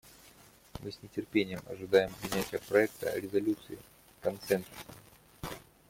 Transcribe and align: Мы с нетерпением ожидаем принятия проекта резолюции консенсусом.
Мы 0.79 0.91
с 0.91 0.99
нетерпением 1.03 1.61
ожидаем 1.69 2.11
принятия 2.15 2.57
проекта 2.57 3.15
резолюции 3.19 3.77
консенсусом. 4.21 4.95